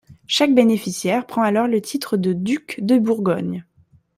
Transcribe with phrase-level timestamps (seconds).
[0.25, 3.63] Chaque bénéficiaire prend alors le titre de duc de Bourgogne.